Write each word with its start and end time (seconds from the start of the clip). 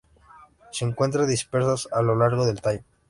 Se 0.71 0.83
encuentran 0.83 1.27
dispersas 1.29 1.87
a 1.91 2.01
lo 2.01 2.15
largo 2.15 2.47
del 2.47 2.59
tallo. 2.59 2.81